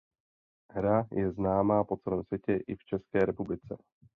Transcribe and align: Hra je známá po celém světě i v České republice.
Hra 0.73 1.07
je 1.11 1.31
známá 1.31 1.83
po 1.83 1.97
celém 1.97 2.23
světě 2.23 2.59
i 2.67 2.75
v 2.75 2.85
České 2.85 3.19
republice. 3.25 3.77